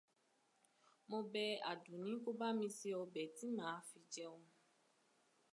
[1.09, 4.43] Mo bẹ Àdùnní kó bá mi se ọbẹ̀ tí màá fi jẹun.